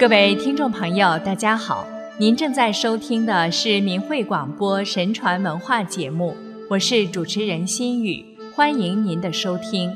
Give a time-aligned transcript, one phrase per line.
[0.00, 1.86] 各位听众朋友，大家好，
[2.16, 6.34] 您正在收听的是明慧广播神传文化节目，
[6.70, 8.24] 我是主持人心雨，
[8.56, 9.94] 欢迎您的收听。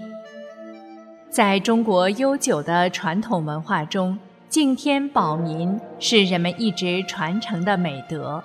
[1.30, 4.18] 在中国悠久的传统文化中，
[4.50, 8.44] 敬天保民是人们一直传承的美德。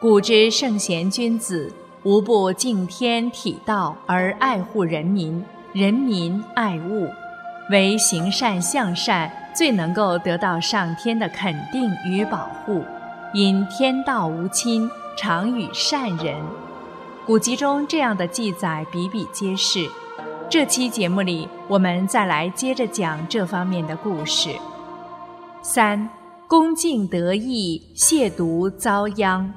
[0.00, 5.40] 古之圣贤君子，无不敬天体道而爱护人民，
[5.72, 7.08] 人民爱物。
[7.70, 12.84] 为行善向善，最能够得到上天的肯定与保护。
[13.32, 16.36] 因天道无亲，常与善人。
[17.26, 19.88] 古籍中这样的记载比比皆是。
[20.48, 24.50] 这期节目里，我们再来接着讲这方面的故事。
[25.60, 26.08] 三，
[26.46, 29.52] 恭敬得意，亵渎遭殃。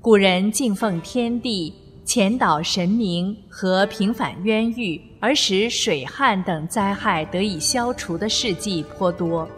[0.00, 1.74] 古人敬奉天地。
[2.14, 9.48] 前导神明和平反冤狱，而使水旱等灾害得以消除的事迹颇多，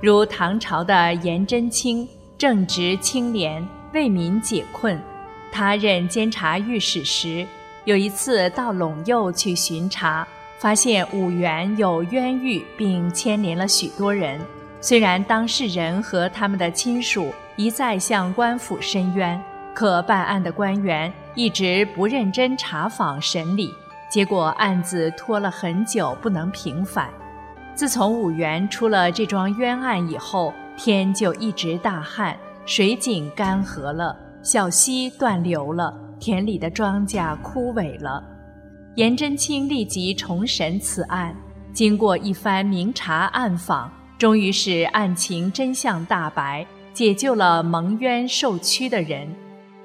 [0.00, 5.00] 如唐朝的颜真卿正直清廉，为民解困。
[5.52, 7.46] 他任监察御史时，
[7.84, 10.26] 有一次到陇右去巡查，
[10.58, 14.40] 发现五原有冤狱，并牵连了许多人。
[14.80, 19.40] 虽然当事人和他们的亲属一再向官府申冤。
[19.72, 23.72] 可办案的官员一直不认真查访审理，
[24.10, 27.08] 结果案子拖了很久不能平反。
[27.74, 32.36] 自从五原出了这桩冤案以后，天就一直大旱，
[32.66, 38.22] 水井干涸了，小溪断流了，田里的庄稼枯萎了。
[38.96, 41.34] 颜真卿立即重审此案，
[41.72, 49.28] 经过一番明察暗访，终于使案情真相大白，解救了蒙冤受屈的人。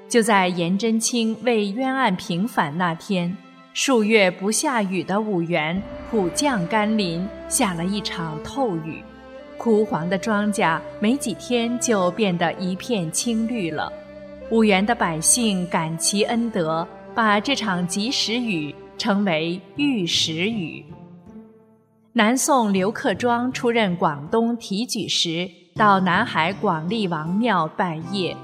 [0.08, 3.36] 就在颜真卿为冤案平反那天，
[3.72, 9.02] 数月不下雨的五原普降甘霖，下了一场透雨，
[9.58, 13.92] 枯黄的庄稼没几天就变得一片青绿了。
[14.50, 20.84] 五原的百姓感其恩德，把这场及时雨称为玉石雨。
[22.12, 28.36] 南宋刘克庄出任广东提举时，到南海广利王庙拜谒。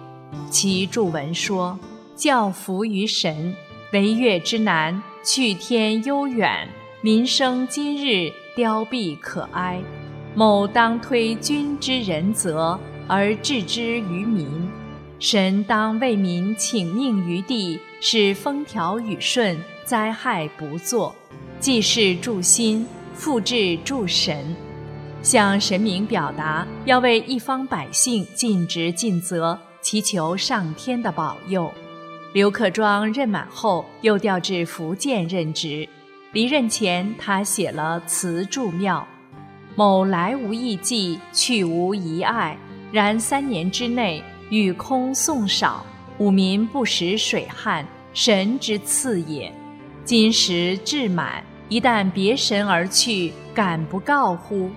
[0.50, 1.78] 其著文说
[2.14, 3.54] ：“教服于神，
[3.92, 6.68] 为越之难，去天悠远，
[7.00, 9.80] 民生今日凋敝可哀。
[10.34, 14.46] 某当推君之仁泽，而置之于民。
[15.18, 21.14] 神当为民请命于地，使风调雨顺，灾害不作。
[21.60, 24.56] 济世助心，复治助神，
[25.22, 31.70] 向神明表达要为一方百姓尽职尽责。”祈求上天的保佑。
[32.32, 35.86] 刘克庄任满后，又调至福建任职。
[36.32, 39.06] 离任前，他写了词祝庙
[39.76, 42.56] ：“某来无异迹，去无遗爱。
[42.90, 45.84] 然三年之内，雨空送少，
[46.16, 49.52] 吾民不食水旱，神之赐也。
[50.04, 54.70] 今时至满，一旦别神而去，敢不告乎？”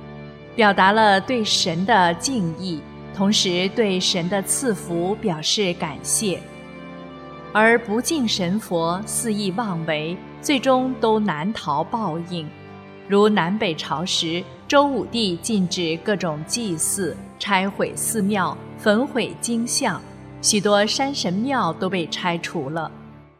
[0.55, 2.81] 表达了对神的敬意。
[3.15, 6.37] 同时对神的赐福表示感谢，
[7.53, 12.45] 而不敬神佛、肆意妄为，最终都难逃报应。
[13.07, 20.01] 如南北朝时，周武帝禁止各种祭祀，拆毁寺庙，焚毁经像，
[20.41, 22.91] 许多山神庙都被拆除了。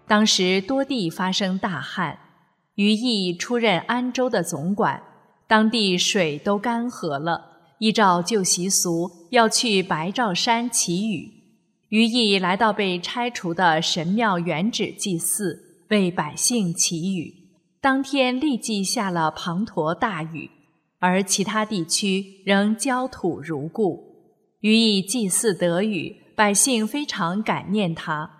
[0.07, 2.18] 当时多地发生大旱，
[2.75, 5.02] 于毅出任安州的总管，
[5.47, 7.55] 当地水都干涸了。
[7.80, 11.31] 依照旧习俗，要去白兆山祈雨。
[11.90, 17.34] 于毅来到被拆除的神庙原址祭祀，为百姓祈雨。
[17.80, 20.50] 当天立即下了滂沱大雨，
[21.00, 24.16] 而其他地区仍焦土如故。
[24.62, 28.31] 于毅祭祀得雨，百姓非常感念他。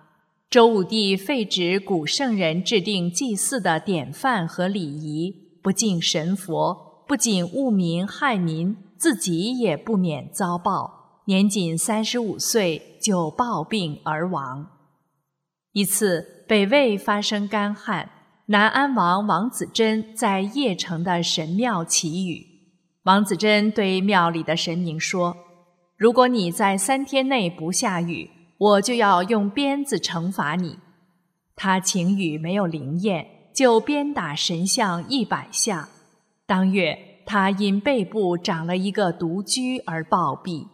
[0.50, 8.76] 周武帝废止古圣人制定祭祀的典范和礼仪，不敬神佛，不仅误民害民。
[8.98, 14.68] 自己也不免遭报，年仅三十五岁就暴病而亡。
[15.74, 18.10] 一次，北魏发生干旱，
[18.46, 22.46] 南安王王子珍在邺城的神庙祈雨。
[23.04, 25.36] 王子珍对庙里的神明说
[25.98, 30.80] ：“如果你在三天内不下雨，我就要用鞭子惩罚你。”
[31.56, 35.90] 他请雨没有灵验，就鞭打神像一百下。
[36.46, 37.15] 当月。
[37.26, 40.68] 他因背部长了一个独居而暴毙，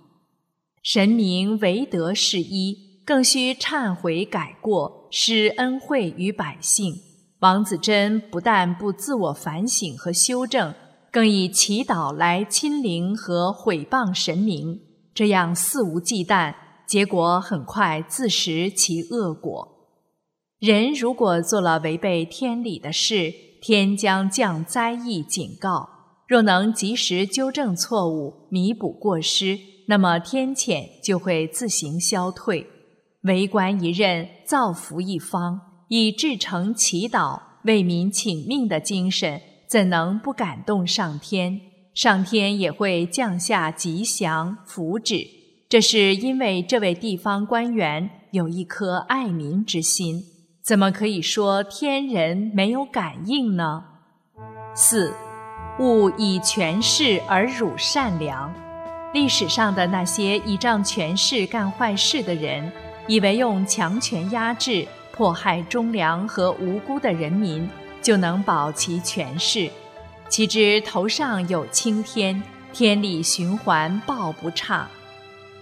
[0.83, 6.93] 神明唯德是一，更需忏悔改过，施恩惠于百姓。
[7.39, 10.73] 王子贞不但不自我反省和修正，
[11.11, 14.79] 更以祈祷来亲临和毁谤神明，
[15.13, 16.53] 这样肆无忌惮，
[16.85, 19.69] 结果很快自食其恶果。
[20.59, 25.90] 人如果做了违背天理的事，天将降灾异警告。
[26.31, 32.65] 若能及时纠正错误，弥补过失，那么天谴就会自行消退。
[33.23, 41.59] 为官一任，造福一方，以至诚祈祷、为民请命的精神，怎能不感动上天？
[41.93, 45.27] 上天也会降下吉祥福祉。
[45.67, 50.23] 这是因为这位地方官员有一颗爱民之心，
[50.63, 53.83] 怎么可以说天人没有感应呢？
[54.73, 55.13] 四。
[55.81, 58.53] 勿以权势而辱善良。
[59.13, 62.71] 历史上的那些倚仗权势干坏事的人，
[63.07, 67.67] 以为用强权压制、迫害忠良和无辜的人民，
[67.99, 69.67] 就能保其权势。
[70.29, 72.41] 岂知头上有青天，
[72.71, 74.87] 天理循环报不差。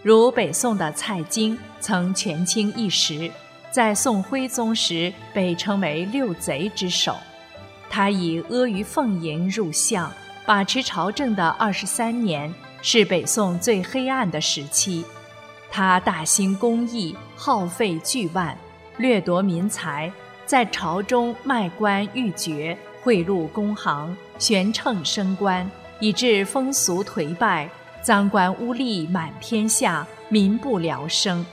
[0.04, 3.32] 如北宋的蔡京，曾权倾一时，
[3.72, 7.16] 在宋徽宗时被称为六贼之首。
[7.90, 10.12] 他以阿谀奉迎入相，
[10.46, 15.04] 把持朝政的二十三年是北宋最黑暗的时期。
[15.72, 18.58] 他大兴公益，耗费巨万，
[18.98, 20.12] 掠夺民财，
[20.46, 25.70] 在朝中卖官鬻爵，贿赂公行，悬秤升官，
[26.00, 27.70] 以致风俗颓败，
[28.02, 31.46] 赃官污吏满天下，民不聊生。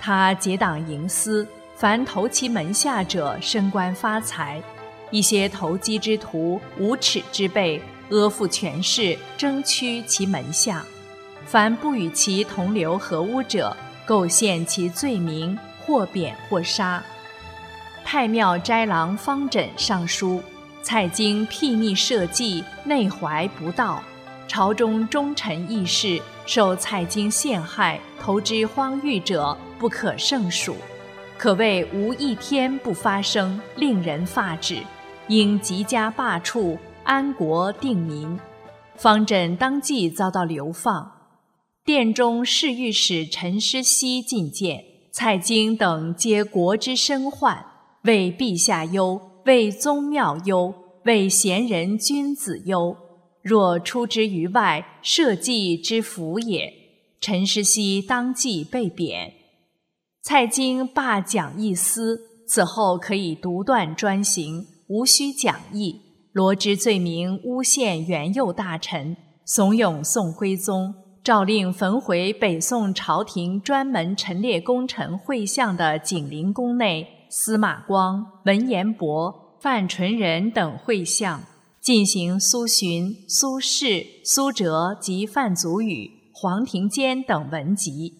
[0.00, 1.46] 他结党营私，
[1.76, 4.62] 凡投其门下者升官发财。
[5.12, 7.80] 一些投机之徒、无耻之辈，
[8.10, 10.82] 阿附权势，争趋其门下；
[11.46, 17.00] 凡不与其同流合污者，构陷其罪名，或贬或杀。
[18.04, 20.42] 太庙斋郎方枕上书：
[20.82, 24.02] 蔡京睥睨社稷，内怀不道，
[24.48, 30.76] 朝中忠臣义士受蔡京陷害，投之荒域者不可胜数，
[31.36, 34.78] 可谓无一天不发生，令人发指。
[35.32, 38.38] 应即加罢黜，安国定民。
[38.96, 41.10] 方枕当即遭到流放。
[41.86, 47.64] 殿中侍御史陈师熙进谏，蔡京等皆国之身患，
[48.02, 50.74] 为陛下忧，为宗庙忧，
[51.04, 52.94] 为贤人君子忧。
[53.40, 56.70] 若出之于外，社稷之福也。
[57.22, 59.32] 陈师熙当即被贬。
[60.20, 64.66] 蔡京罢讲义司，此后可以独断专行。
[64.92, 66.02] 无需讲义，
[66.32, 69.16] 罗织罪名诬陷元佑大臣，
[69.46, 70.94] 怂恿宋徽宗
[71.24, 81.42] 诏令焚毁北宋朝廷专门陈列功臣绘像的景陵宫内司马光、文彦博、范纯仁等绘像，
[81.80, 88.12] 进行苏洵、苏轼、苏辙及范祖禹、黄庭坚等文集。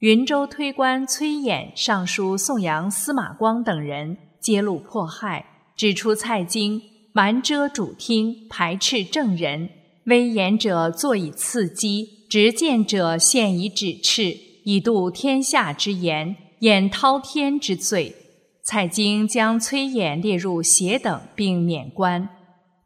[0.00, 5.53] 云州推官崔琰上书颂扬司马光等人，揭露迫害。
[5.76, 6.80] 指出蔡京
[7.12, 9.70] 瞒遮主听，排斥正人，
[10.04, 18.14] 威严者坐以刺激，执剑者现以指斥，以度天下之言，掩滔天之罪。
[18.62, 22.28] 蔡京将崔琰列入邪等，并免官。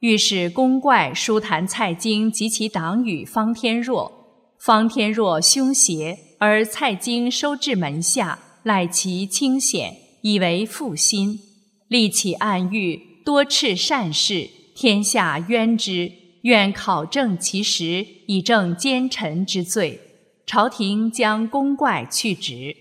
[0.00, 4.12] 御史公怪书谈蔡京及其党羽方天若，
[4.58, 11.40] 方天若凶邪，而蔡京收至门下，赖其清显，以为负心。
[11.88, 16.12] 立起暗狱，多斥善事，天下冤之。
[16.42, 20.00] 愿考证其实，以正奸臣之罪。
[20.46, 22.76] 朝廷将公怪去职。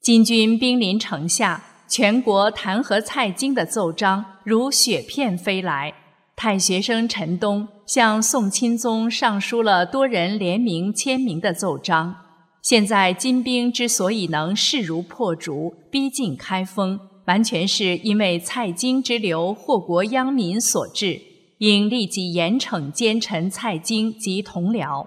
[0.00, 5.94] 金军兵临城下，全国弹劾蔡京的奏章如雪片飞来。
[6.36, 12.16] 太学生陈东向宋钦宗上书了多人联名签名的奏章。
[12.60, 17.00] 现在金兵之所以能势如破竹，逼近开封。
[17.26, 21.20] 完全是因为蔡京之流祸国殃民所致，
[21.58, 25.06] 应立即严惩奸臣蔡京及同僚。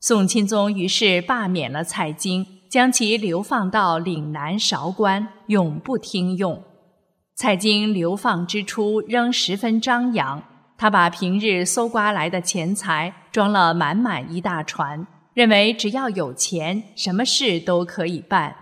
[0.00, 6.62] 宋钦宗于是罢免了蔡京，将其流放到岭南韶关，永不听用。
[7.34, 10.42] 蔡京流放之初仍十分张扬，
[10.76, 18.54] 他把平日搜刮来的钱财装了满满一大船，认为只要有钱，什么事都可以办。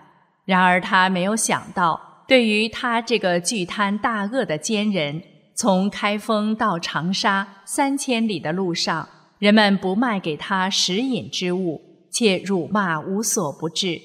[0.45, 2.14] 然而他没有想到。
[2.27, 5.23] 对于他这个巨贪大恶的奸人，
[5.55, 14.01] 从开封到长沙三千里的路上，人们不卖给他食饮之物，且辱骂无所不至。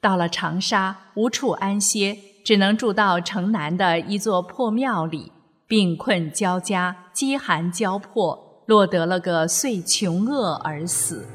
[0.00, 5.32] 到了长沙，无处安歇，只能住到城南的一座破庙里，
[5.66, 11.26] 病困交加，饥寒交迫，落得了个遂穷饿而死。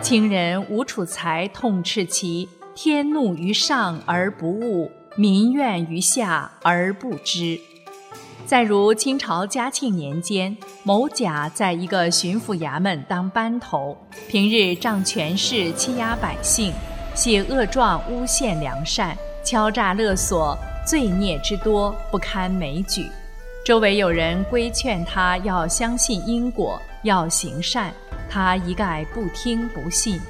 [0.00, 7.58] 清人吴楚才痛斥其“天怒于上而不悟，民怨于下而不知”。
[8.46, 16.72] 再如清朝嘉庆年间，某甲在一个巡抚衙门当班头，平日仗权势欺压百姓，
[17.12, 20.56] 写恶状诬陷良善，敲诈勒索，
[20.86, 23.10] 罪孽之多不堪枚举。
[23.64, 27.92] 周围有人规劝他要相信因果，要行善，
[28.30, 30.20] 他一概不听不信。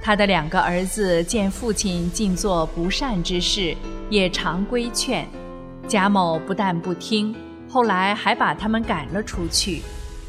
[0.00, 3.76] 他的两个儿子见父亲尽做不善之事，
[4.10, 5.28] 也常规劝，
[5.86, 7.34] 贾某不但不听。
[7.68, 9.82] 后来还把他们赶了出去。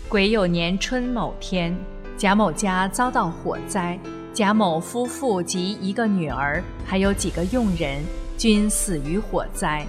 [0.09, 1.73] 癸酉年春某天，
[2.17, 3.97] 贾某家遭到火灾，
[4.33, 8.03] 贾某夫妇及一个女儿，还有几个佣人，
[8.37, 9.85] 均死于火灾。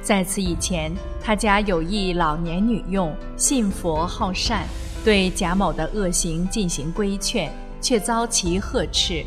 [0.00, 0.90] 在此以前，
[1.22, 4.62] 他家有一老年女佣，信佛好善，
[5.04, 9.22] 对贾某的恶行进行规劝，却遭其呵斥。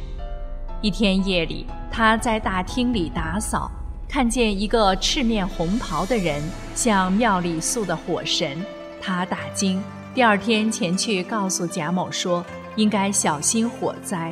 [0.82, 3.72] 一天夜里，他在大厅里打扫。
[4.14, 6.40] 看见一个赤面红袍的人
[6.76, 8.64] 向庙里塑的火神，
[9.02, 9.84] 他大惊。
[10.14, 14.32] 第二天前去告诉贾某说，应该小心火灾。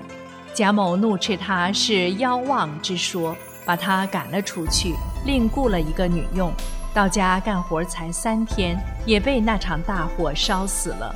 [0.53, 3.35] 贾某怒斥他是妖妄之说，
[3.65, 4.93] 把他赶了出去，
[5.25, 6.53] 另雇了一个女佣。
[6.93, 11.15] 到家干活才三天，也被那场大火烧死了。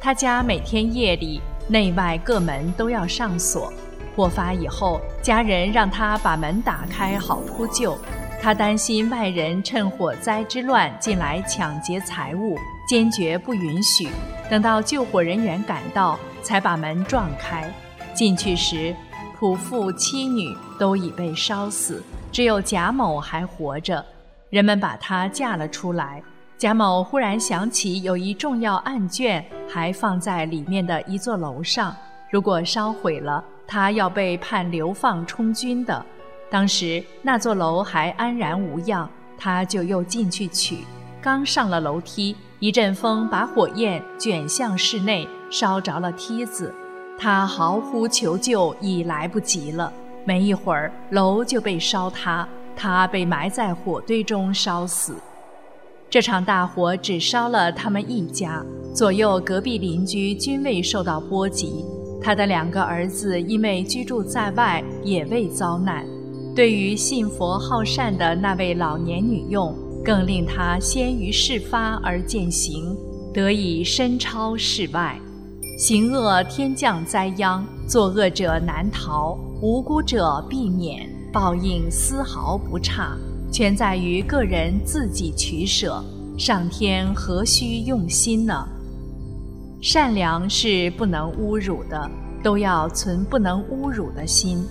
[0.00, 3.72] 他家每天夜里内外各门都要上锁。
[4.16, 7.96] 火发以后，家人让他把门打开，好扑救。
[8.40, 12.56] 他担心外人趁火灾之乱进来抢劫财物，
[12.88, 14.08] 坚决不允许。
[14.48, 17.70] 等到救火人员赶到，才把门撞开。
[18.14, 18.96] 进去时，
[19.38, 24.02] 仆妇妻女都已被烧死，只有贾某还活着。
[24.48, 26.22] 人们把他架了出来。
[26.56, 31.94] 贾某忽然想起有一重要案卷还放在里面的一座楼上，
[32.30, 33.44] 如果烧毁了。
[33.66, 36.04] 他要被判流放充军的，
[36.48, 40.78] 当时那座楼还安然无恙，他就又进去取。
[41.20, 46.72] 刚上了楼梯，一阵风把火焰卷向室内，烧着了梯子。
[47.18, 49.92] 他嚎呼求救，已来不及了。
[50.24, 52.46] 没一会儿，楼就被烧塌，
[52.76, 55.16] 他被埋在火堆中烧死。
[56.08, 61.84] 这场大火只烧了他们一家，左右隔壁邻居均未受到波及。
[62.20, 66.04] 他的两个儿子因为居住在外，也未遭难。
[66.54, 72.96] 对于信佛好善的那位老年女佣，更令他先于事发而见行，
[73.32, 75.18] 得以身超世外。
[75.78, 83.14] 行恶天降灾殃，作恶者难逃，无辜者避免，报应丝毫不差，
[83.52, 86.02] 全在于个人自己取舍。
[86.38, 88.66] 上天何须用心呢？
[89.88, 92.10] 善良是不能侮辱的，
[92.42, 94.66] 都要存不能侮辱的心。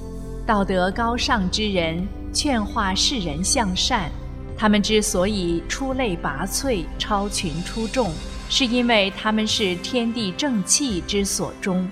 [0.46, 4.12] 道德高尚之人劝化世人向善，
[4.58, 8.12] 他们之所以出类拔萃、超群出众，
[8.50, 11.90] 是因为他们是天地正气之所终。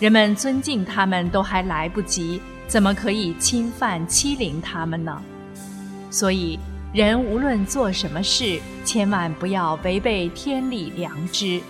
[0.00, 5.20] 人们尊敬他们都还来不及，怎么可以侵犯欺凌他们呢？
[6.10, 6.58] 所以，
[6.94, 11.60] 人无论做什么事，千万不要违背天理良知。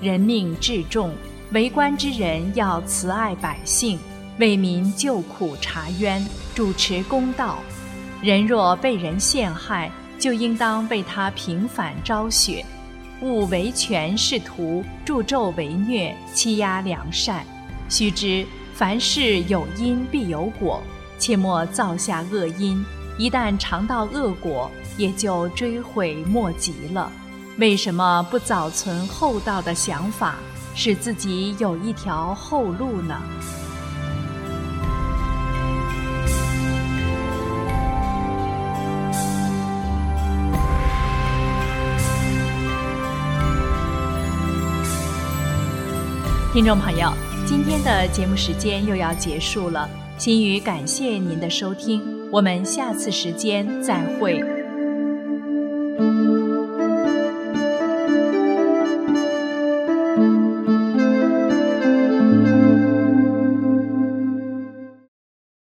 [0.00, 1.12] 人命至重，
[1.52, 3.98] 为官之人要慈爱百姓，
[4.38, 7.58] 为民救苦查冤，主持公道。
[8.22, 12.64] 人若被人陷害，就应当为他平反昭雪，
[13.20, 17.44] 勿为权势图，助纣为虐，欺压良善。
[17.90, 20.82] 须知凡事有因必有果，
[21.18, 22.82] 切莫造下恶因，
[23.18, 27.12] 一旦尝到恶果，也就追悔莫及了。
[27.60, 30.36] 为什么不早存厚道的想法，
[30.74, 33.20] 使自己有一条后路呢？
[46.54, 47.12] 听众朋友，
[47.44, 49.86] 今天的节目时间又要结束了，
[50.16, 52.02] 心语感谢您的收听，
[52.32, 54.59] 我们下次时间再会。